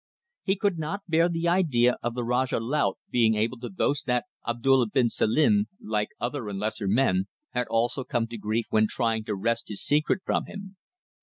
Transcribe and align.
He 0.41 0.55
could 0.55 0.79
not 0.79 1.01
bear 1.07 1.29
the 1.29 1.47
idea 1.47 1.99
of 2.01 2.15
the 2.15 2.23
Rajah 2.23 2.59
Laut 2.59 2.97
being 3.11 3.35
able 3.35 3.59
to 3.59 3.69
boast 3.69 4.07
that 4.07 4.25
Abdulla 4.47 4.87
bin 4.91 5.09
Selim, 5.11 5.67
like 5.79 6.09
other 6.19 6.49
and 6.49 6.57
lesser 6.57 6.87
men, 6.87 7.25
had 7.51 7.67
also 7.67 8.03
come 8.03 8.25
to 8.29 8.37
grief 8.39 8.65
when 8.71 8.87
trying 8.87 9.23
to 9.25 9.35
wrest 9.35 9.67
his 9.67 9.83
secret 9.83 10.23
from 10.25 10.45
him. 10.45 10.75